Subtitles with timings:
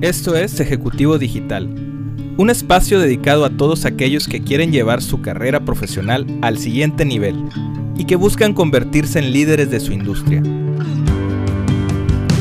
[0.00, 1.68] Esto es Ejecutivo Digital,
[2.36, 7.34] un espacio dedicado a todos aquellos que quieren llevar su carrera profesional al siguiente nivel
[7.96, 10.40] y que buscan convertirse en líderes de su industria.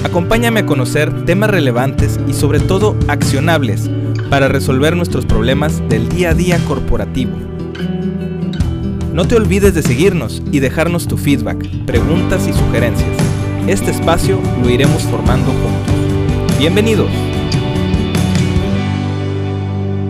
[0.03, 3.89] Acompáñame a conocer temas relevantes y sobre todo accionables
[4.29, 7.35] para resolver nuestros problemas del día a día corporativo.
[9.13, 13.17] No te olvides de seguirnos y dejarnos tu feedback, preguntas y sugerencias.
[13.65, 16.59] Este espacio lo iremos formando juntos.
[16.59, 17.09] Bienvenidos.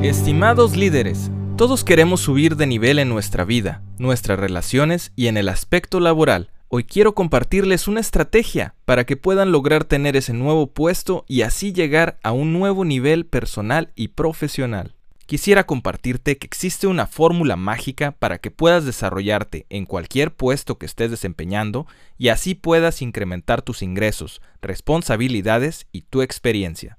[0.07, 5.49] Estimados líderes, todos queremos subir de nivel en nuestra vida, nuestras relaciones y en el
[5.49, 6.49] aspecto laboral.
[6.69, 11.73] Hoy quiero compartirles una estrategia para que puedan lograr tener ese nuevo puesto y así
[11.73, 14.95] llegar a un nuevo nivel personal y profesional.
[15.25, 20.85] Quisiera compartirte que existe una fórmula mágica para que puedas desarrollarte en cualquier puesto que
[20.85, 21.85] estés desempeñando
[22.17, 26.97] y así puedas incrementar tus ingresos, responsabilidades y tu experiencia.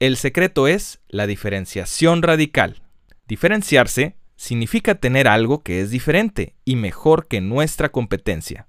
[0.00, 2.80] El secreto es la diferenciación radical.
[3.28, 8.66] Diferenciarse significa tener algo que es diferente y mejor que nuestra competencia.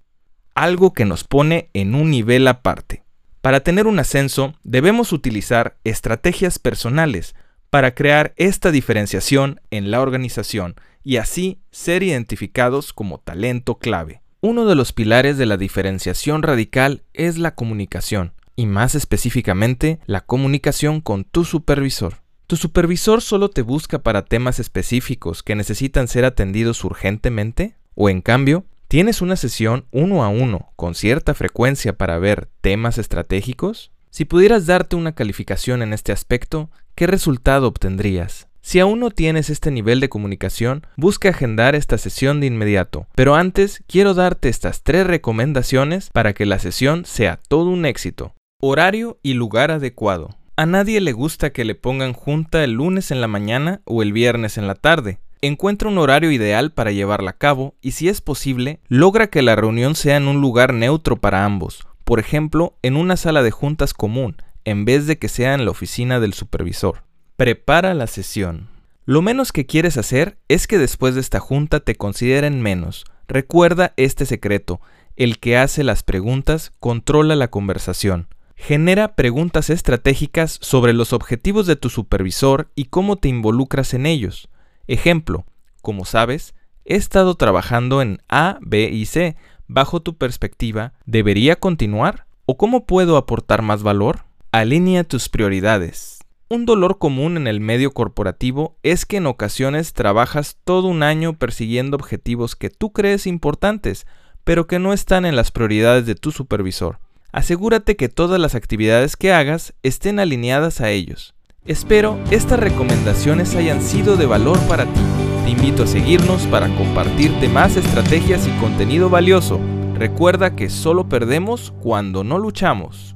[0.56, 3.06] Algo que nos pone en un nivel aparte.
[3.40, 7.34] Para tener un ascenso debemos utilizar estrategias personales
[7.70, 14.22] para crear esta diferenciación en la organización y así ser identificados como talento clave.
[14.42, 20.22] Uno de los pilares de la diferenciación radical es la comunicación y más específicamente la
[20.22, 22.22] comunicación con tu supervisor.
[22.45, 28.22] Tu supervisor solo te busca para temas específicos que necesitan ser atendidos urgentemente o en
[28.22, 33.92] cambio tienes una sesión uno a uno con cierta frecuencia para ver temas estratégicos.
[34.12, 38.48] Si pudieras darte una calificación en este aspecto, ¿qué resultado obtendrías?
[38.62, 43.08] Si aún no tienes este nivel de comunicación, busca agendar esta sesión de inmediato.
[43.16, 48.36] Pero antes, quiero darte estas tres recomendaciones para que la sesión sea todo un éxito.
[48.64, 50.38] Horario y lugar adecuado.
[50.56, 54.14] A nadie le gusta que le pongan junta el lunes en la mañana o el
[54.14, 55.18] viernes en la tarde.
[55.42, 59.56] Encuentra un horario ideal para llevarla a cabo y si es posible, logra que la
[59.56, 63.96] reunión sea en un lugar neutro para ambos, por ejemplo, en una sala de juntas
[63.96, 67.02] común, en vez de que sea en la oficina del supervisor.
[67.38, 68.69] Prepara la sesión.
[69.06, 73.06] Lo menos que quieres hacer es que después de esta junta te consideren menos.
[73.28, 74.81] Recuerda este secreto,
[75.16, 78.28] el que hace las preguntas controla la conversación.
[78.64, 84.50] Genera preguntas estratégicas sobre los objetivos de tu supervisor y cómo te involucras en ellos.
[84.86, 85.46] Ejemplo,
[85.82, 86.54] como sabes,
[86.86, 89.36] he estado trabajando en A, B y C.
[89.68, 92.28] Bajo tu perspectiva, ¿debería continuar?
[92.46, 94.26] ¿O cómo puedo aportar más valor?
[94.52, 96.20] Alinea tus prioridades.
[96.48, 101.34] Un dolor común en el medio corporativo es que en ocasiones trabajas todo un año
[101.34, 104.06] persiguiendo objetivos que tú crees importantes,
[104.44, 107.00] pero que no están en las prioridades de tu supervisor
[107.31, 111.34] asegúrate que todas las actividades que hagas estén alineadas a ellos.
[111.66, 115.02] Espero estas recomendaciones hayan sido de valor para ti.
[115.44, 119.59] Te invito a seguirnos para compartirte más estrategias y contenido valioso.
[119.96, 123.16] Recuerda que solo perdemos cuando no luchamos.